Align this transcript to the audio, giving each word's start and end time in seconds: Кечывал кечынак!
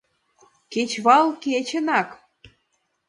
Кечывал 0.71 1.27
кечынак! 1.43 2.09